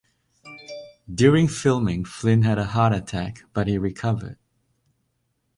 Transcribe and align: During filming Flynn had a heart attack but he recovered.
During 1.13 1.47
filming 1.47 2.05
Flynn 2.05 2.41
had 2.41 2.57
a 2.57 2.65
heart 2.65 2.91
attack 2.91 3.43
but 3.53 3.67
he 3.67 3.77
recovered. 3.77 4.39